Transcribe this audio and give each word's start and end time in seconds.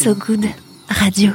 So 0.00 0.14
Good 0.14 0.46
Radio. 0.88 1.32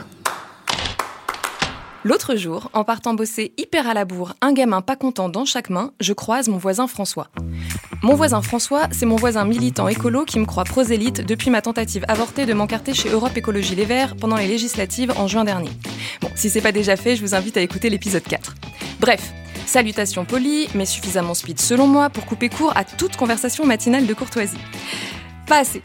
L'autre 2.05 2.37
jour, 2.37 2.69
en 2.71 2.85
partant 2.85 3.13
bosser 3.13 3.51
hyper 3.57 3.89
à 3.89 3.93
la 3.93 4.05
bourre, 4.05 4.35
un 4.39 4.53
gamin 4.53 4.79
pas 4.79 4.95
content 4.95 5.27
dans 5.27 5.43
chaque 5.43 5.69
main, 5.69 5.91
je 5.99 6.13
croise 6.13 6.47
mon 6.47 6.55
voisin 6.55 6.87
François. 6.87 7.27
Mon 8.03 8.15
voisin 8.15 8.41
François, 8.41 8.87
c'est 8.91 9.05
mon 9.05 9.17
voisin 9.17 9.43
militant 9.43 9.89
écolo 9.89 10.23
qui 10.23 10.39
me 10.39 10.45
croit 10.45 10.63
prosélyte 10.63 11.25
depuis 11.25 11.49
ma 11.49 11.61
tentative 11.61 12.05
avortée 12.07 12.45
de 12.45 12.53
m'encarter 12.53 12.93
chez 12.93 13.09
Europe 13.09 13.35
Écologie 13.35 13.75
Les 13.75 13.83
Verts 13.83 14.15
pendant 14.15 14.37
les 14.37 14.47
législatives 14.47 15.11
en 15.17 15.27
juin 15.27 15.43
dernier. 15.43 15.71
Bon, 16.21 16.29
si 16.33 16.49
c'est 16.49 16.61
pas 16.61 16.71
déjà 16.71 16.95
fait, 16.95 17.17
je 17.17 17.21
vous 17.21 17.35
invite 17.35 17.57
à 17.57 17.61
écouter 17.61 17.89
l'épisode 17.89 18.23
4. 18.23 18.55
Bref, 19.01 19.33
salutations 19.65 20.23
polies, 20.23 20.69
mais 20.73 20.85
suffisamment 20.85 21.33
speed 21.33 21.59
selon 21.59 21.85
moi 21.85 22.09
pour 22.09 22.25
couper 22.25 22.47
court 22.47 22.71
à 22.77 22.85
toute 22.85 23.17
conversation 23.17 23.65
matinale 23.65 24.07
de 24.07 24.13
courtoisie. 24.13 24.57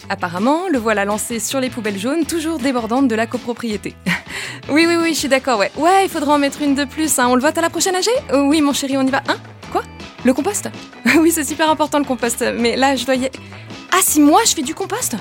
Apparemment, 0.09 0.69
le 0.73 0.79
voilà 0.79 1.05
lancé 1.05 1.39
sur 1.41 1.61
les 1.61 1.69
poubelles 1.69 1.99
jaunes, 1.99 2.25
toujours 2.25 2.59
débordantes 2.59 3.07
de 3.07 3.15
la 3.15 3.27
copropriété. 3.27 3.95
oui, 4.71 4.87
oui, 4.89 4.97
oui, 4.97 5.13
je 5.13 5.19
suis 5.19 5.29
d'accord, 5.29 5.59
ouais. 5.59 5.71
Ouais, 5.77 6.05
il 6.05 6.09
faudra 6.09 6.35
en 6.35 6.39
mettre 6.39 6.63
une 6.63 6.75
de 6.75 6.85
plus, 6.85 7.19
hein. 7.19 7.27
On 7.29 7.35
le 7.35 7.43
vote 7.43 7.59
à 7.59 7.61
la 7.61 7.69
prochaine 7.69 7.95
AG 7.95 8.07
Oh, 8.33 8.47
Oui, 8.49 8.63
mon 8.63 8.73
chéri, 8.73 8.97
on 8.97 9.03
y 9.03 9.11
va. 9.11 9.23
Hein? 9.29 9.37
Quoi? 9.71 9.83
Le 10.25 10.33
compost? 10.33 10.71
Oui, 11.19 11.31
c'est 11.31 11.45
super 11.45 11.69
important 11.69 11.99
le 11.99 12.05
compost, 12.05 12.43
mais 12.57 12.77
là, 12.77 12.97
je 12.97 13.05
dois 13.05 13.17
y... 13.17 13.31
Ah, 13.93 14.01
si 14.03 14.21
moi, 14.21 14.41
je 14.47 14.55
fais 14.55 14.63
du 14.63 14.75
compost? 14.75 15.17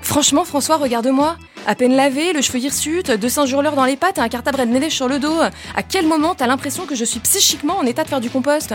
Franchement, 0.00 0.44
François, 0.44 0.76
regarde-moi. 0.76 1.36
À 1.66 1.74
peine 1.74 1.94
lavé, 1.94 2.32
le 2.32 2.40
cheveu 2.40 2.58
hirsute, 2.60 3.10
deux 3.10 3.28
singes 3.28 3.50
hurleurs 3.50 3.74
dans 3.74 3.84
les 3.84 3.96
pattes 3.96 4.18
et 4.18 4.20
un 4.20 4.28
cartable 4.28 4.58
de 4.58 4.64
neige 4.64 4.92
sur 4.92 5.08
le 5.08 5.18
dos. 5.18 5.40
À 5.74 5.82
quel 5.82 6.06
moment 6.06 6.34
t'as 6.34 6.46
l'impression 6.46 6.86
que 6.86 6.94
je 6.94 7.04
suis 7.04 7.20
psychiquement 7.20 7.78
en 7.78 7.84
état 7.84 8.04
de 8.04 8.08
faire 8.08 8.20
du 8.20 8.30
compost? 8.30 8.74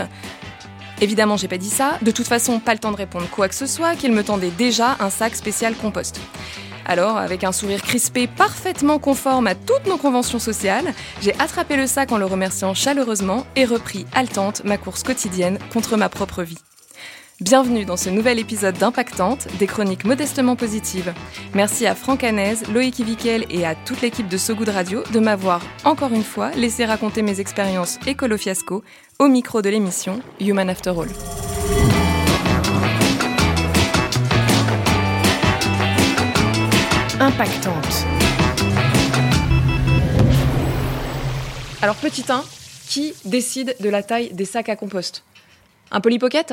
Évidemment, 1.00 1.36
j'ai 1.36 1.48
pas 1.48 1.58
dit 1.58 1.70
ça. 1.70 1.98
De 2.02 2.10
toute 2.10 2.26
façon, 2.26 2.60
pas 2.60 2.74
le 2.74 2.78
temps 2.78 2.92
de 2.92 2.96
répondre 2.96 3.28
quoi 3.30 3.48
que 3.48 3.54
ce 3.54 3.66
soit, 3.66 3.96
qu'il 3.96 4.12
me 4.12 4.22
tendait 4.22 4.50
déjà 4.50 4.96
un 5.00 5.08
sac 5.08 5.34
spécial 5.34 5.74
compost. 5.74 6.20
Alors, 6.84 7.16
avec 7.16 7.44
un 7.44 7.52
sourire 7.52 7.82
crispé 7.82 8.26
parfaitement 8.26 8.98
conforme 8.98 9.46
à 9.46 9.54
toutes 9.54 9.86
nos 9.86 9.96
conventions 9.96 10.38
sociales, 10.38 10.92
j'ai 11.22 11.34
attrapé 11.38 11.76
le 11.76 11.86
sac 11.86 12.12
en 12.12 12.18
le 12.18 12.26
remerciant 12.26 12.74
chaleureusement 12.74 13.46
et 13.56 13.64
repris 13.64 14.06
haletante 14.12 14.64
ma 14.64 14.76
course 14.76 15.02
quotidienne 15.02 15.58
contre 15.72 15.96
ma 15.96 16.08
propre 16.08 16.42
vie. 16.42 16.58
Bienvenue 17.40 17.86
dans 17.86 17.96
ce 17.96 18.10
nouvel 18.10 18.38
épisode 18.38 18.76
d'Impactante, 18.76 19.48
des 19.58 19.66
chroniques 19.66 20.04
modestement 20.04 20.56
positives. 20.56 21.14
Merci 21.54 21.86
à 21.86 21.94
Franck 21.94 22.22
Hanez, 22.22 22.56
Loïc 22.70 22.98
Ivikel 22.98 23.46
et 23.48 23.64
à 23.64 23.74
toute 23.74 24.02
l'équipe 24.02 24.28
de 24.28 24.36
So 24.36 24.54
Good 24.54 24.68
Radio 24.68 25.02
de 25.10 25.20
m'avoir, 25.20 25.62
encore 25.84 26.12
une 26.12 26.22
fois, 26.22 26.50
laissé 26.50 26.84
raconter 26.84 27.22
mes 27.22 27.40
expériences 27.40 27.98
écolo-fiasco 28.06 28.84
au 29.18 29.28
micro 29.28 29.62
de 29.62 29.70
l'émission 29.70 30.20
Human 30.38 30.68
After 30.68 30.90
All. 30.90 31.08
Impactante. 37.20 38.06
Alors 41.80 41.96
petit 41.96 42.24
1, 42.28 42.44
qui 42.86 43.14
décide 43.24 43.76
de 43.80 43.88
la 43.88 44.02
taille 44.02 44.30
des 44.34 44.44
sacs 44.44 44.68
à 44.68 44.76
compost? 44.76 45.24
Un 45.90 46.02
polypocket? 46.02 46.52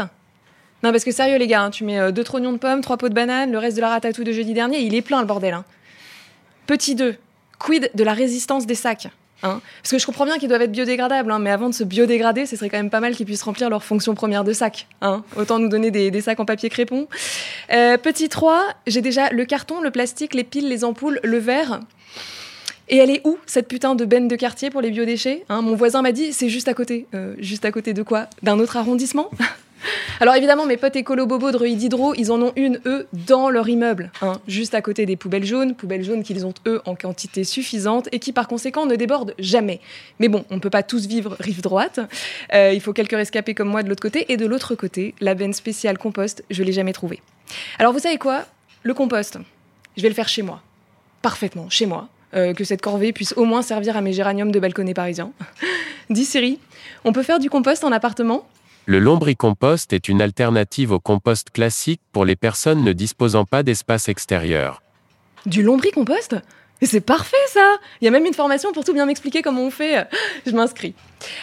Non 0.84 0.92
parce 0.92 1.04
que 1.04 1.12
sérieux 1.12 1.38
les 1.38 1.48
gars, 1.48 1.64
hein, 1.64 1.72
tu 1.72 1.84
mets 1.84 2.00
euh, 2.00 2.12
deux 2.12 2.24
trognons 2.24 2.54
de 2.54 2.58
pommes, 2.58 2.82
trois 2.82 2.98
pots 2.98 3.10
de 3.10 3.14
bananes, 3.14 3.52
le 3.52 3.58
reste 3.58 3.78
de 3.78 3.82
la 3.82 3.90
ratatouille 3.90 4.26
de 4.26 4.32
jeudi 4.32 4.54
dernier, 4.54 4.80
il 4.80 4.94
est 4.94 5.02
plein 5.02 5.22
le 5.22 5.28
bordel. 5.28 5.54
hein. 5.54 5.66
Petit 6.68 6.96
2, 6.96 7.16
quid 7.60 7.90
de 7.96 8.04
la 8.04 8.14
résistance 8.14 8.68
des 8.68 8.76
sacs 8.76 9.08
hein 9.42 9.62
Parce 9.82 9.92
que 9.92 9.98
je 9.98 10.06
comprends 10.06 10.26
bien 10.26 10.38
qu'ils 10.38 10.50
doivent 10.50 10.62
être 10.62 10.72
biodégradables, 10.72 11.34
mais 11.40 11.50
avant 11.50 11.70
de 11.70 11.74
se 11.74 11.84
biodégrader, 11.84 12.46
ce 12.46 12.56
serait 12.56 12.70
quand 12.70 12.78
même 12.78 12.90
pas 12.90 13.00
mal 13.00 13.16
qu'ils 13.16 13.26
puissent 13.26 13.44
remplir 13.44 13.70
leur 13.70 13.84
fonction 13.84 14.14
première 14.14 14.44
de 14.44 14.54
sac. 14.54 14.88
Autant 15.36 15.58
nous 15.60 15.70
donner 15.70 15.90
des, 15.90 16.22
sacs 16.22 16.40
en 16.40 16.46
papier 16.46 16.70
crépon. 16.70 17.08
Euh, 17.72 17.98
petit 17.98 18.30
3, 18.30 18.66
j'ai 18.86 19.02
déjà 19.02 19.30
le 19.30 19.46
carton, 19.46 19.82
le 19.82 19.92
plastique, 19.92 20.34
les 20.34 20.44
piles, 20.44 20.68
les 20.68 20.84
ampoules, 20.84 21.20
le 21.24 21.38
verre. 21.38 21.80
Et 22.90 22.98
elle 22.98 23.10
est 23.10 23.22
où, 23.26 23.38
cette 23.46 23.68
putain 23.68 23.96
de 23.96 24.06
benne 24.06 24.28
de 24.28 24.36
quartier 24.36 24.70
pour 24.70 24.82
les 24.82 24.92
biodéchets 24.92 25.44
Mon 25.50 25.76
voisin 25.76 26.02
m'a 26.02 26.12
dit, 26.12 26.34
c'est 26.34 26.50
juste 26.50 26.68
à 26.68 26.74
côté. 26.74 27.06
Euh, 27.14 27.34
juste 27.40 27.66
à 27.66 27.72
côté 27.72 27.94
de 27.94 28.04
quoi? 28.04 28.28
D'un 28.44 28.60
autre 28.60 28.78
arrondissement? 28.78 29.30
Alors 30.20 30.36
évidemment, 30.36 30.66
mes 30.66 30.78
potes 30.78 30.96
écolo-bobos 30.96 31.52
de 31.52 31.58
Reuilly 31.58 31.76
Diderot, 31.76 32.14
ils 32.16 32.32
en 32.32 32.42
ont 32.42 32.54
une, 32.56 32.80
eux, 32.86 33.08
dans 33.14 33.50
leur 33.50 33.70
immeuble, 33.70 34.12
hein, 34.22 34.40
juste 34.48 34.74
à 34.74 34.82
côté 34.82 35.06
des 35.06 35.16
poubelles 35.16 35.46
jaunes, 35.46 35.76
poubelles 35.76 36.04
jaunes 36.04 36.24
qu'ils 36.24 36.46
ont, 36.46 36.54
eux, 36.66 36.82
en 36.86 36.96
quantité 36.96 37.44
suffisante 37.44 38.10
et 38.12 38.20
qui, 38.20 38.34
par 38.34 38.48
conséquent, 38.48 38.86
ne 38.86 38.96
débordent 38.96 39.36
jamais. 39.40 39.80
Mais 40.20 40.28
bon, 40.28 40.46
on 40.50 40.56
ne 40.56 40.60
peut 40.60 40.70
pas 40.70 40.84
tous 40.84 41.06
vivre 41.08 41.36
rive 41.40 41.62
droite. 41.62 42.00
Euh, 42.54 42.72
il 42.74 42.82
faut 42.82 42.94
quelques 42.94 43.12
rescapés 43.16 43.54
comme 43.54 43.70
moi 43.70 43.84
de 43.84 43.90
l'autre 43.90 44.02
côté. 44.02 44.32
Et 44.32 44.38
de 44.38 44.46
l'autre 44.46 44.76
côté, 44.76 45.14
la 45.22 45.36
benne 45.36 45.54
spéciale 45.54 45.98
compost, 45.98 46.44
je 46.50 46.64
l'ai 46.64 46.74
jamais 46.74 46.94
trouvée. 46.94 47.22
Alors 47.80 47.94
vous 47.94 48.00
savez 48.00 48.18
quoi? 48.18 48.46
Le 48.84 48.94
compost, 48.94 49.38
je 49.96 50.02
vais 50.02 50.10
le 50.10 50.16
faire 50.16 50.30
chez 50.30 50.42
moi. 50.42 50.62
Parfaitement, 51.22 51.70
chez 51.70 51.86
moi. 51.86 52.10
Euh, 52.34 52.54
que 52.54 52.66
cette 52.66 52.82
corvée 52.82 53.14
puisse 53.14 53.34
au 53.38 53.46
moins 53.46 53.62
servir 53.62 53.96
à 53.96 54.02
mes 54.02 54.12
géraniums 54.12 54.52
de 54.52 54.60
balconnet 54.60 54.94
parisien. 54.94 55.32
Dis 56.10 56.26
Siri, 56.26 56.60
on 57.06 57.14
peut 57.14 57.24
faire 57.24 57.40
du 57.40 57.50
compost 57.50 57.84
en 57.84 57.92
appartement? 57.92 58.46
Le 58.90 59.00
lombricompost 59.00 59.92
est 59.92 60.08
une 60.08 60.22
alternative 60.22 60.94
au 60.94 61.00
compost 61.02 61.50
classique 61.50 62.00
pour 62.14 62.24
les 62.24 62.38
personnes 62.38 62.86
ne 62.86 62.94
disposant 62.94 63.44
pas 63.44 63.62
d'espace 63.62 64.08
extérieur. 64.08 64.82
Du 65.46 65.62
lombricompost? 65.62 66.38
C'est 66.82 67.02
parfait 67.02 67.36
ça 67.50 67.80
Il 68.00 68.06
y 68.06 68.08
a 68.08 68.12
même 68.12 68.26
une 68.26 68.34
formation 68.34 68.72
pour 68.72 68.86
tout 68.86 68.94
bien 68.94 69.06
m'expliquer 69.06 69.42
comment 69.42 69.64
on 69.64 69.72
fait. 69.72 70.08
Je 70.46 70.52
m'inscris. 70.52 70.94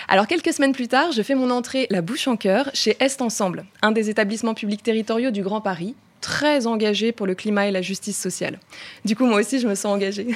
Alors 0.08 0.26
quelques 0.26 0.54
semaines 0.54 0.72
plus 0.72 0.88
tard, 0.88 1.12
je 1.12 1.20
fais 1.20 1.34
mon 1.34 1.50
entrée 1.50 1.86
la 1.90 2.00
bouche 2.00 2.28
en 2.28 2.38
cœur 2.38 2.70
chez 2.72 2.96
Est 2.98 3.20
Ensemble, 3.20 3.66
un 3.82 3.92
des 3.92 4.08
établissements 4.08 4.54
publics 4.54 4.82
territoriaux 4.82 5.30
du 5.30 5.42
Grand 5.42 5.60
Paris, 5.60 5.94
très 6.22 6.66
engagé 6.66 7.12
pour 7.12 7.26
le 7.26 7.34
climat 7.34 7.68
et 7.68 7.72
la 7.72 7.82
justice 7.82 8.18
sociale. 8.18 8.58
Du 9.04 9.16
coup, 9.16 9.26
moi 9.26 9.40
aussi, 9.40 9.60
je 9.60 9.68
me 9.68 9.74
sens 9.74 9.92
engagée. 9.92 10.28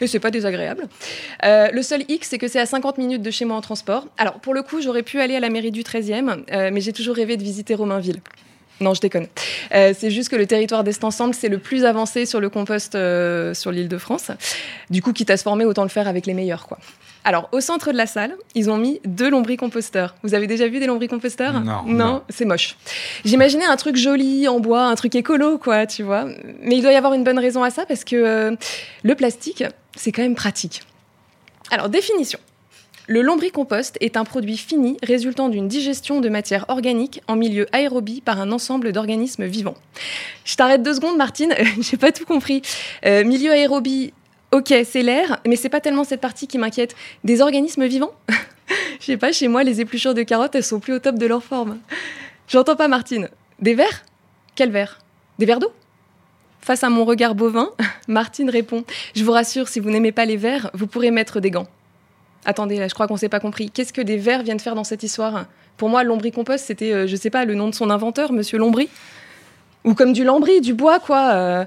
Et 0.00 0.06
c'est 0.06 0.18
pas 0.20 0.30
désagréable. 0.30 0.88
Euh, 1.44 1.68
le 1.72 1.82
seul 1.82 2.04
X, 2.08 2.28
c'est 2.30 2.38
que 2.38 2.48
c'est 2.48 2.60
à 2.60 2.66
50 2.66 2.98
minutes 2.98 3.22
de 3.22 3.30
chez 3.30 3.44
moi 3.44 3.56
en 3.56 3.60
transport. 3.60 4.06
Alors, 4.18 4.34
pour 4.34 4.54
le 4.54 4.62
coup, 4.62 4.80
j'aurais 4.80 5.02
pu 5.02 5.20
aller 5.20 5.36
à 5.36 5.40
la 5.40 5.50
mairie 5.50 5.70
du 5.70 5.82
13e, 5.82 6.44
euh, 6.52 6.70
mais 6.72 6.80
j'ai 6.80 6.92
toujours 6.92 7.16
rêvé 7.16 7.36
de 7.36 7.42
visiter 7.42 7.74
Romainville. 7.74 8.20
Non, 8.80 8.92
je 8.92 9.00
déconne. 9.00 9.28
Euh, 9.72 9.94
c'est 9.96 10.10
juste 10.10 10.28
que 10.30 10.36
le 10.36 10.46
territoire 10.46 10.82
d'Est 10.82 11.04
Ensemble, 11.04 11.32
c'est 11.32 11.48
le 11.48 11.58
plus 11.58 11.84
avancé 11.84 12.26
sur 12.26 12.40
le 12.40 12.48
compost 12.50 12.96
euh, 12.96 13.54
sur 13.54 13.70
l'île 13.70 13.86
de 13.88 13.98
France. 13.98 14.32
Du 14.90 15.00
coup, 15.00 15.12
quitte 15.12 15.30
à 15.30 15.36
se 15.36 15.44
former, 15.44 15.64
autant 15.64 15.84
le 15.84 15.88
faire 15.88 16.08
avec 16.08 16.26
les 16.26 16.34
meilleurs, 16.34 16.66
quoi. 16.66 16.78
Alors, 17.26 17.48
au 17.52 17.60
centre 17.60 17.90
de 17.92 17.96
la 17.96 18.06
salle, 18.06 18.34
ils 18.54 18.68
ont 18.70 18.76
mis 18.76 19.00
deux 19.06 19.30
lombricomposteurs. 19.30 20.14
Vous 20.24 20.34
avez 20.34 20.46
déjà 20.46 20.66
vu 20.68 20.78
des 20.80 20.86
lombricomposteurs 20.86 21.54
Non, 21.60 21.82
Non, 21.86 21.94
non. 21.94 22.22
c'est 22.28 22.44
moche. 22.44 22.76
J'imaginais 23.24 23.64
un 23.64 23.76
truc 23.76 23.96
joli 23.96 24.46
en 24.48 24.58
bois, 24.60 24.82
un 24.82 24.94
truc 24.96 25.14
écolo, 25.14 25.56
quoi, 25.56 25.86
tu 25.86 26.02
vois. 26.02 26.26
Mais 26.60 26.76
il 26.76 26.82
doit 26.82 26.92
y 26.92 26.96
avoir 26.96 27.14
une 27.14 27.24
bonne 27.24 27.38
raison 27.38 27.62
à 27.62 27.70
ça 27.70 27.86
parce 27.86 28.04
que 28.04 28.16
euh, 28.16 28.56
le 29.04 29.14
plastique, 29.14 29.64
c'est 29.96 30.12
quand 30.12 30.22
même 30.22 30.34
pratique. 30.34 30.82
Alors, 31.70 31.88
définition. 31.88 32.38
Le 33.06 33.20
lombricompost 33.20 33.98
est 34.00 34.16
un 34.16 34.24
produit 34.24 34.56
fini 34.56 34.96
résultant 35.02 35.50
d'une 35.50 35.68
digestion 35.68 36.22
de 36.22 36.30
matière 36.30 36.64
organique 36.68 37.20
en 37.28 37.36
milieu 37.36 37.66
aérobie 37.72 38.22
par 38.22 38.40
un 38.40 38.50
ensemble 38.50 38.92
d'organismes 38.92 39.44
vivants. 39.44 39.74
Je 40.46 40.56
t'arrête 40.56 40.82
deux 40.82 40.94
secondes, 40.94 41.18
Martine, 41.18 41.54
j'ai 41.80 41.98
pas 41.98 42.12
tout 42.12 42.24
compris. 42.24 42.62
Euh, 43.04 43.22
milieu 43.24 43.52
aérobie, 43.52 44.14
ok, 44.52 44.72
c'est 44.84 45.02
l'air, 45.02 45.40
mais 45.46 45.56
c'est 45.56 45.68
pas 45.68 45.80
tellement 45.80 46.04
cette 46.04 46.22
partie 46.22 46.46
qui 46.46 46.56
m'inquiète. 46.56 46.96
Des 47.24 47.42
organismes 47.42 47.86
vivants? 47.86 48.14
Je 49.00 49.06
sais 49.06 49.16
pas, 49.18 49.32
chez 49.32 49.48
moi, 49.48 49.64
les 49.64 49.82
épluchures 49.82 50.14
de 50.14 50.22
carottes, 50.22 50.54
elles 50.54 50.64
sont 50.64 50.80
plus 50.80 50.94
au 50.94 50.98
top 50.98 51.16
de 51.16 51.26
leur 51.26 51.44
forme. 51.44 51.80
J'entends 52.48 52.76
pas, 52.76 52.88
Martine. 52.88 53.28
Des 53.60 53.74
vers 53.74 54.04
Quel 54.54 54.70
vers 54.70 55.00
Des 55.38 55.44
vers 55.44 55.58
d'eau? 55.58 55.72
Face 56.64 56.82
à 56.82 56.88
mon 56.88 57.04
regard 57.04 57.34
bovin, 57.34 57.68
Martine 58.08 58.48
répond 58.48 58.84
Je 59.14 59.22
vous 59.22 59.32
rassure, 59.32 59.68
si 59.68 59.80
vous 59.80 59.90
n'aimez 59.90 60.12
pas 60.12 60.24
les 60.24 60.38
vers, 60.38 60.70
vous 60.72 60.86
pourrez 60.86 61.10
mettre 61.10 61.38
des 61.38 61.50
gants. 61.50 61.66
Attendez, 62.46 62.78
là, 62.78 62.88
je 62.88 62.94
crois 62.94 63.06
qu'on 63.06 63.18
s'est 63.18 63.28
pas 63.28 63.38
compris. 63.38 63.70
Qu'est-ce 63.70 63.92
que 63.92 64.00
des 64.00 64.16
vers 64.16 64.42
viennent 64.42 64.58
faire 64.58 64.74
dans 64.74 64.82
cette 64.82 65.02
histoire? 65.02 65.44
Pour 65.76 65.90
moi, 65.90 66.04
lombricompost, 66.04 66.64
c'était, 66.64 66.92
euh, 66.94 67.06
je 67.06 67.16
sais 67.16 67.28
pas, 67.28 67.44
le 67.44 67.54
nom 67.54 67.68
de 67.68 67.74
son 67.74 67.90
inventeur, 67.90 68.32
Monsieur 68.32 68.56
Lombry? 68.56 68.88
Ou 69.84 69.92
comme 69.92 70.14
du 70.14 70.24
lambris, 70.24 70.62
du 70.62 70.72
bois, 70.72 71.00
quoi. 71.00 71.32
euh, 71.34 71.64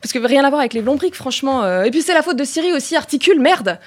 Parce 0.00 0.14
que 0.14 0.18
rien 0.26 0.42
à 0.44 0.48
voir 0.48 0.60
avec 0.60 0.72
les 0.72 0.80
lombriques, 0.80 1.14
franchement. 1.14 1.62
euh. 1.62 1.82
Et 1.84 1.90
puis 1.90 2.00
c'est 2.00 2.14
la 2.14 2.22
faute 2.22 2.38
de 2.38 2.44
Siri 2.44 2.72
aussi, 2.72 2.96
articule, 2.96 3.40
merde 3.40 3.78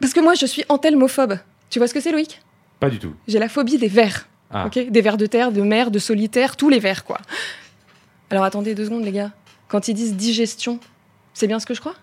Parce 0.00 0.12
que 0.14 0.20
moi, 0.20 0.34
je 0.34 0.46
suis 0.46 0.64
antelmophobe. 0.68 1.38
Tu 1.70 1.78
vois 1.78 1.86
ce 1.86 1.94
que 1.94 2.00
c'est, 2.00 2.10
Loïc? 2.10 2.40
Pas 2.80 2.90
du 2.90 2.98
tout. 2.98 3.14
J'ai 3.28 3.38
la 3.38 3.48
phobie 3.48 3.78
des 3.78 3.86
vers. 3.86 4.26
Ah. 4.50 4.68
des 4.68 5.00
vers 5.00 5.16
de 5.16 5.26
terre, 5.26 5.52
de 5.52 5.60
mer, 5.62 5.92
de 5.92 6.00
solitaire, 6.00 6.56
tous 6.56 6.70
les 6.70 6.80
vers, 6.80 7.04
quoi. 7.04 7.18
Alors 8.30 8.44
attendez 8.44 8.74
deux 8.74 8.84
secondes, 8.84 9.04
les 9.04 9.12
gars. 9.12 9.30
Quand 9.68 9.88
ils 9.88 9.94
disent 9.94 10.14
digestion, 10.14 10.80
c'est 11.34 11.46
bien 11.46 11.60
ce 11.60 11.66
que 11.66 11.74
je 11.74 11.80
crois? 11.80 11.94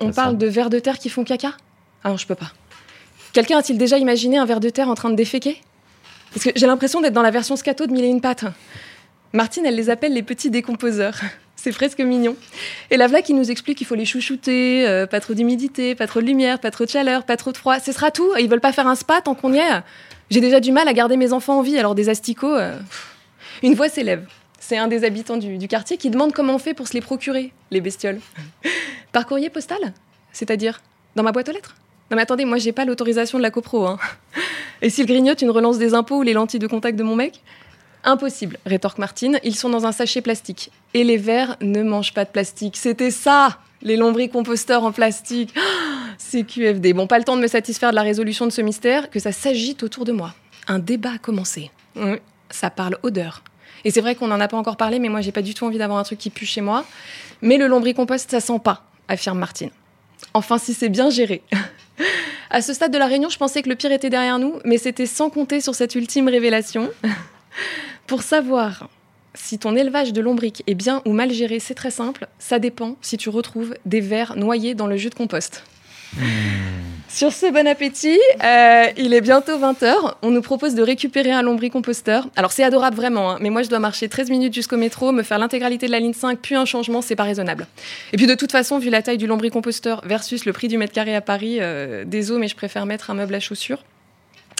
On 0.00 0.12
parle 0.12 0.38
de 0.38 0.46
vers 0.46 0.70
de 0.70 0.78
terre 0.78 0.98
qui 0.98 1.08
font 1.08 1.24
caca? 1.24 1.52
Ah 2.04 2.10
non, 2.10 2.16
je 2.16 2.26
peux 2.26 2.34
pas. 2.34 2.52
Quelqu'un 3.32 3.58
a-t-il 3.58 3.78
déjà 3.78 3.98
imaginé 3.98 4.38
un 4.38 4.44
ver 4.44 4.60
de 4.60 4.70
terre 4.70 4.88
en 4.88 4.94
train 4.94 5.10
de 5.10 5.16
déféquer? 5.16 5.60
Parce 6.32 6.44
que 6.44 6.50
j'ai 6.54 6.66
l'impression 6.66 7.00
d'être 7.00 7.14
dans 7.14 7.22
la 7.22 7.30
version 7.30 7.56
scato 7.56 7.86
de 7.86 7.92
Mille 7.92 8.04
et 8.04 8.08
une 8.08 8.20
pattes. 8.20 8.44
Martine, 9.32 9.66
elle 9.66 9.76
les 9.76 9.90
appelle 9.90 10.12
les 10.14 10.22
petits 10.22 10.50
décomposeurs. 10.50 11.14
C'est 11.56 11.72
presque 11.72 11.98
mignon. 11.98 12.36
Et 12.90 12.96
la 12.96 13.08
vla 13.08 13.20
qui 13.20 13.34
nous 13.34 13.50
explique 13.50 13.78
qu'il 13.78 13.86
faut 13.86 13.96
les 13.96 14.04
chouchouter, 14.04 14.86
euh, 14.86 15.06
pas 15.06 15.18
trop 15.18 15.34
d'humidité, 15.34 15.96
pas 15.96 16.06
trop 16.06 16.20
de 16.20 16.26
lumière, 16.26 16.60
pas 16.60 16.70
trop 16.70 16.84
de 16.84 16.90
chaleur, 16.90 17.24
pas 17.24 17.36
trop 17.36 17.50
de 17.50 17.56
froid. 17.56 17.80
Ce 17.80 17.90
sera 17.90 18.12
tout. 18.12 18.30
Ils 18.38 18.48
veulent 18.48 18.60
pas 18.60 18.72
faire 18.72 18.86
un 18.86 18.94
spa 18.94 19.20
tant 19.20 19.34
qu'on 19.34 19.52
y 19.52 19.58
est. 19.58 19.82
J'ai 20.30 20.40
déjà 20.40 20.60
du 20.60 20.70
mal 20.70 20.86
à 20.86 20.92
garder 20.92 21.16
mes 21.16 21.32
enfants 21.32 21.58
en 21.58 21.62
vie, 21.62 21.76
alors 21.76 21.96
des 21.96 22.08
asticots. 22.08 22.54
euh. 22.54 22.78
Une 23.64 23.74
voix 23.74 23.88
s'élève. 23.88 24.24
C'est 24.68 24.76
un 24.76 24.86
des 24.86 25.04
habitants 25.04 25.38
du, 25.38 25.56
du 25.56 25.66
quartier 25.66 25.96
qui 25.96 26.10
demande 26.10 26.34
comment 26.34 26.56
on 26.56 26.58
fait 26.58 26.74
pour 26.74 26.88
se 26.88 26.92
les 26.92 27.00
procurer, 27.00 27.54
les 27.70 27.80
bestioles. 27.80 28.20
Par 29.12 29.26
courrier 29.26 29.48
postal 29.48 29.78
C'est-à-dire 30.30 30.82
Dans 31.16 31.22
ma 31.22 31.32
boîte 31.32 31.48
aux 31.48 31.52
lettres? 31.52 31.74
Non 32.10 32.18
mais 32.18 32.22
attendez, 32.22 32.44
moi 32.44 32.58
j'ai 32.58 32.72
pas 32.72 32.84
l'autorisation 32.84 33.38
de 33.38 33.42
la 33.42 33.50
copro. 33.50 33.86
Hein. 33.86 33.98
Et 34.82 34.90
s'il 34.90 35.06
grignote 35.06 35.40
une 35.40 35.48
relance 35.48 35.78
des 35.78 35.94
impôts 35.94 36.18
ou 36.18 36.22
les 36.22 36.34
lentilles 36.34 36.60
de 36.60 36.66
contact 36.66 36.98
de 36.98 37.02
mon 37.02 37.16
mec? 37.16 37.40
Impossible, 38.04 38.58
rétorque 38.66 38.98
Martine, 38.98 39.40
ils 39.42 39.56
sont 39.56 39.70
dans 39.70 39.86
un 39.86 39.92
sachet 39.92 40.20
plastique. 40.20 40.70
Et 40.92 41.02
les 41.02 41.16
vers 41.16 41.56
ne 41.62 41.82
mangent 41.82 42.12
pas 42.12 42.26
de 42.26 42.30
plastique. 42.30 42.76
C'était 42.76 43.10
ça, 43.10 43.60
les 43.80 43.96
lombricomposteurs 43.96 44.84
en 44.84 44.92
plastique. 44.92 45.54
C'est 46.18 46.44
QFD. 46.44 46.92
Bon, 46.92 47.06
pas 47.06 47.16
le 47.16 47.24
temps 47.24 47.36
de 47.36 47.42
me 47.42 47.46
satisfaire 47.46 47.88
de 47.88 47.96
la 47.96 48.02
résolution 48.02 48.44
de 48.44 48.52
ce 48.52 48.60
mystère, 48.60 49.08
que 49.08 49.18
ça 49.18 49.32
s'agite 49.32 49.82
autour 49.82 50.04
de 50.04 50.12
moi. 50.12 50.34
Un 50.66 50.78
débat 50.78 51.12
a 51.12 51.18
commencé. 51.18 51.70
Ça 52.50 52.68
parle 52.68 52.98
odeur. 53.02 53.42
Et 53.84 53.90
c'est 53.90 54.00
vrai 54.00 54.14
qu'on 54.14 54.26
n'en 54.26 54.40
a 54.40 54.48
pas 54.48 54.56
encore 54.56 54.76
parlé, 54.76 54.98
mais 54.98 55.08
moi 55.08 55.20
j'ai 55.20 55.32
pas 55.32 55.42
du 55.42 55.54
tout 55.54 55.64
envie 55.64 55.78
d'avoir 55.78 55.98
un 55.98 56.02
truc 56.02 56.18
qui 56.18 56.30
pue 56.30 56.46
chez 56.46 56.60
moi. 56.60 56.84
Mais 57.42 57.56
le 57.56 57.66
lombricompost, 57.66 58.30
ça 58.30 58.40
sent 58.40 58.58
pas, 58.62 58.84
affirme 59.08 59.38
Martine. 59.38 59.70
Enfin, 60.34 60.58
si 60.58 60.74
c'est 60.74 60.88
bien 60.88 61.10
géré. 61.10 61.42
à 62.50 62.62
ce 62.62 62.72
stade 62.72 62.92
de 62.92 62.98
la 62.98 63.06
réunion, 63.06 63.28
je 63.28 63.38
pensais 63.38 63.62
que 63.62 63.68
le 63.68 63.76
pire 63.76 63.92
était 63.92 64.10
derrière 64.10 64.38
nous, 64.38 64.54
mais 64.64 64.78
c'était 64.78 65.06
sans 65.06 65.30
compter 65.30 65.60
sur 65.60 65.74
cette 65.74 65.94
ultime 65.94 66.28
révélation. 66.28 66.90
Pour 68.06 68.22
savoir 68.22 68.88
si 69.34 69.58
ton 69.58 69.76
élevage 69.76 70.12
de 70.12 70.20
lombric 70.20 70.62
est 70.66 70.74
bien 70.74 71.02
ou 71.04 71.12
mal 71.12 71.30
géré, 71.30 71.60
c'est 71.60 71.74
très 71.74 71.90
simple. 71.90 72.26
Ça 72.38 72.58
dépend 72.58 72.96
si 73.02 73.16
tu 73.16 73.28
retrouves 73.28 73.74
des 73.84 74.00
vers 74.00 74.36
noyés 74.36 74.74
dans 74.74 74.86
le 74.86 74.96
jus 74.96 75.10
de 75.10 75.14
compost. 75.14 75.64
Sur 77.08 77.32
ce, 77.32 77.50
bon 77.50 77.66
appétit. 77.66 78.18
Euh, 78.44 78.84
il 78.98 79.14
est 79.14 79.20
bientôt 79.22 79.58
20h. 79.58 80.14
On 80.22 80.30
nous 80.30 80.42
propose 80.42 80.74
de 80.74 80.82
récupérer 80.82 81.30
un 81.30 81.42
lombricomposteur. 81.42 82.28
Alors, 82.36 82.52
c'est 82.52 82.62
adorable 82.62 82.96
vraiment, 82.96 83.32
hein, 83.32 83.38
mais 83.40 83.48
moi, 83.48 83.62
je 83.62 83.68
dois 83.68 83.78
marcher 83.78 84.08
13 84.08 84.28
minutes 84.30 84.54
jusqu'au 84.54 84.76
métro, 84.76 85.10
me 85.10 85.22
faire 85.22 85.38
l'intégralité 85.38 85.86
de 85.86 85.92
la 85.92 86.00
ligne 86.00 86.12
5, 86.12 86.38
puis 86.40 86.54
un 86.54 86.66
changement, 86.66 87.00
c'est 87.00 87.16
pas 87.16 87.24
raisonnable. 87.24 87.66
Et 88.12 88.18
puis, 88.18 88.26
de 88.26 88.34
toute 88.34 88.52
façon, 88.52 88.78
vu 88.78 88.90
la 88.90 89.00
taille 89.00 89.16
du 89.16 89.26
lombricomposteur 89.26 90.02
versus 90.04 90.44
le 90.44 90.52
prix 90.52 90.68
du 90.68 90.76
mètre 90.76 90.92
carré 90.92 91.16
à 91.16 91.22
Paris, 91.22 91.58
euh, 91.60 92.04
désolé, 92.04 92.40
mais 92.40 92.48
je 92.48 92.56
préfère 92.56 92.84
mettre 92.84 93.10
un 93.10 93.14
meuble 93.14 93.34
à 93.34 93.40
chaussures. 93.40 93.82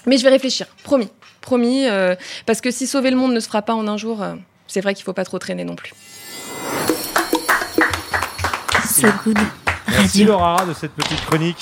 Mais 0.06 0.16
je 0.16 0.22
vais 0.22 0.30
réfléchir, 0.30 0.66
promis, 0.84 1.08
promis, 1.42 1.86
euh, 1.86 2.14
parce 2.46 2.62
que 2.62 2.70
si 2.70 2.86
sauver 2.86 3.10
le 3.10 3.16
monde 3.16 3.34
ne 3.34 3.40
se 3.40 3.46
fera 3.46 3.62
pas 3.62 3.74
en 3.74 3.86
un 3.88 3.98
jour, 3.98 4.22
euh, 4.22 4.34
c'est 4.66 4.80
vrai 4.80 4.94
qu'il 4.94 5.04
faut 5.04 5.12
pas 5.12 5.24
trop 5.24 5.38
traîner 5.38 5.64
non 5.64 5.76
plus. 5.76 5.92
So 8.84 9.08
good. 9.24 9.38
Merci 9.88 10.24
Laura 10.24 10.64
de 10.64 10.72
cette 10.72 10.92
petite 10.92 11.20
chronique. 11.26 11.58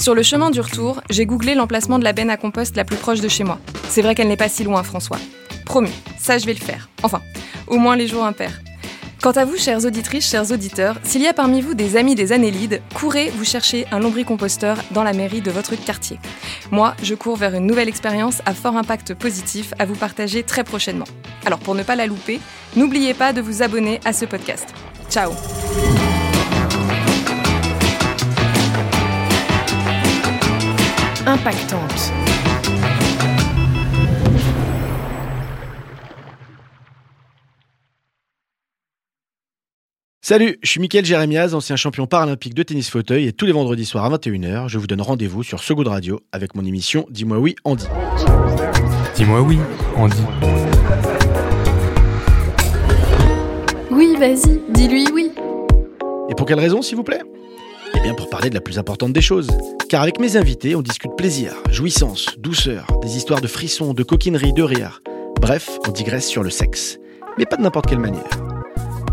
Sur 0.00 0.14
le 0.14 0.22
chemin 0.22 0.50
du 0.50 0.60
retour, 0.60 1.02
j'ai 1.10 1.26
googlé 1.26 1.54
l'emplacement 1.54 1.98
de 1.98 2.04
la 2.04 2.14
benne 2.14 2.30
à 2.30 2.38
compost 2.38 2.74
la 2.74 2.86
plus 2.86 2.96
proche 2.96 3.20
de 3.20 3.28
chez 3.28 3.44
moi. 3.44 3.58
C'est 3.90 4.00
vrai 4.00 4.14
qu'elle 4.14 4.28
n'est 4.28 4.36
pas 4.38 4.48
si 4.48 4.64
loin, 4.64 4.82
François. 4.82 5.18
Promis, 5.66 5.92
ça 6.18 6.38
je 6.38 6.46
vais 6.46 6.54
le 6.54 6.58
faire. 6.58 6.88
Enfin, 7.02 7.20
au 7.66 7.76
moins 7.76 7.96
les 7.96 8.08
jours 8.08 8.24
impairs. 8.24 8.62
Quant 9.22 9.32
à 9.32 9.44
vous, 9.44 9.58
chères 9.58 9.84
auditrices, 9.84 10.26
chers 10.26 10.50
auditeurs, 10.50 10.96
s'il 11.02 11.20
y 11.20 11.26
a 11.26 11.34
parmi 11.34 11.60
vous 11.60 11.74
des 11.74 11.98
amis 11.98 12.14
des 12.14 12.32
annélides, 12.32 12.80
courez 12.94 13.28
vous 13.36 13.44
chercher 13.44 13.84
un 13.92 13.98
lombricomposteur 13.98 14.78
dans 14.92 15.02
la 15.02 15.12
mairie 15.12 15.42
de 15.42 15.50
votre 15.50 15.74
quartier. 15.74 16.18
Moi, 16.70 16.94
je 17.02 17.14
cours 17.14 17.36
vers 17.36 17.54
une 17.54 17.66
nouvelle 17.66 17.88
expérience 17.88 18.40
à 18.46 18.54
fort 18.54 18.78
impact 18.78 19.12
positif 19.12 19.74
à 19.78 19.84
vous 19.84 19.96
partager 19.96 20.42
très 20.44 20.64
prochainement. 20.64 21.04
Alors 21.44 21.58
pour 21.58 21.74
ne 21.74 21.82
pas 21.82 21.96
la 21.96 22.06
louper, 22.06 22.40
n'oubliez 22.74 23.12
pas 23.12 23.34
de 23.34 23.42
vous 23.42 23.62
abonner 23.62 24.00
à 24.06 24.14
ce 24.14 24.24
podcast. 24.24 24.72
Ciao 25.10 25.32
Impactante. 31.30 32.12
Salut, 40.20 40.58
je 40.60 40.68
suis 40.68 40.80
Mickaël 40.80 41.04
Jérémiaz, 41.04 41.54
ancien 41.54 41.76
champion 41.76 42.08
paralympique 42.08 42.54
de 42.54 42.64
tennis 42.64 42.90
fauteuil 42.90 43.28
et 43.28 43.32
tous 43.32 43.46
les 43.46 43.52
vendredis 43.52 43.84
soirs 43.84 44.06
à 44.06 44.18
21h, 44.18 44.66
je 44.66 44.78
vous 44.78 44.88
donne 44.88 45.02
rendez-vous 45.02 45.44
sur 45.44 45.62
Good 45.64 45.86
Radio 45.86 46.18
avec 46.32 46.56
mon 46.56 46.64
émission 46.64 47.06
Dis-moi 47.10 47.38
oui, 47.38 47.54
Andy. 47.62 47.86
Dis-moi 49.14 49.40
oui, 49.42 49.60
Andy. 49.94 50.22
Oui, 53.92 54.16
vas-y, 54.18 54.60
dis-lui 54.70 55.06
oui. 55.14 55.30
Et 56.28 56.34
pour 56.34 56.44
quelle 56.48 56.58
raison, 56.58 56.82
s'il 56.82 56.96
vous 56.96 57.04
plaît? 57.04 57.22
Eh 57.94 58.00
bien 58.00 58.14
pour 58.14 58.30
parler 58.30 58.50
de 58.50 58.54
la 58.54 58.60
plus 58.60 58.78
importante 58.78 59.12
des 59.12 59.20
choses. 59.20 59.48
Car 59.88 60.02
avec 60.02 60.20
mes 60.20 60.36
invités, 60.36 60.74
on 60.76 60.82
discute 60.82 61.16
plaisir, 61.16 61.54
jouissance, 61.70 62.36
douceur, 62.38 62.86
des 63.02 63.16
histoires 63.16 63.40
de 63.40 63.46
frissons, 63.46 63.94
de 63.94 64.02
coquinerie, 64.02 64.52
de 64.52 64.62
rire. 64.62 65.02
Bref, 65.40 65.78
on 65.86 65.90
digresse 65.90 66.26
sur 66.26 66.42
le 66.42 66.50
sexe. 66.50 66.98
Mais 67.38 67.46
pas 67.46 67.56
de 67.56 67.62
n'importe 67.62 67.86
quelle 67.86 67.98
manière. 67.98 68.28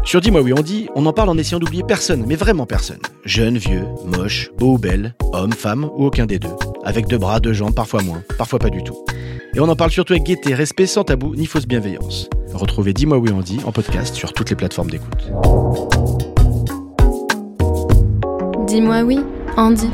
Sur 0.04 0.22
Dis-moi 0.22 0.42
oui 0.42 0.54
on 0.58 0.62
dit, 0.62 0.88
on 0.96 1.06
en 1.06 1.14
parle 1.14 1.30
en 1.30 1.38
essayant 1.38 1.60
d'oublier 1.60 1.84
personne, 1.84 2.24
mais 2.26 2.36
vraiment 2.36 2.66
personne. 2.66 3.00
Jeune, 3.26 3.58
vieux, 3.58 3.86
moche, 4.06 4.52
beau 4.58 4.74
ou 4.74 4.78
belle, 4.78 5.16
homme, 5.34 5.52
femme 5.52 5.84
ou 5.84 6.06
aucun 6.06 6.26
des 6.26 6.40
deux. 6.40 6.56
Avec 6.84 7.08
deux 7.08 7.18
bras, 7.18 7.40
deux 7.40 7.54
jambes, 7.54 7.76
parfois 7.76 8.02
moins, 8.04 8.24
parfois 8.38 8.60
pas 8.60 8.70
du 8.70 8.84
tout. 8.84 8.98
Et 9.54 9.60
on 9.60 9.68
en 9.68 9.76
parle 9.76 9.92
surtout 9.92 10.14
avec 10.14 10.24
gaieté, 10.24 10.54
respect, 10.54 10.86
sans 10.86 11.04
tabou, 11.04 11.36
ni 11.36 11.46
fausse 11.46 11.66
bienveillance. 11.68 12.30
Retrouvez 12.54 12.94
Dis-moi 12.94 13.18
oui 13.18 13.32
on 13.34 13.42
dit 13.42 13.60
en 13.66 13.72
podcast 13.72 14.16
sur 14.16 14.32
toutes 14.32 14.50
les 14.50 14.56
plateformes 14.56 14.90
d'écoute. 14.90 15.32
Dis-moi 18.68 19.02
oui, 19.04 19.20
Andy. 19.56 19.90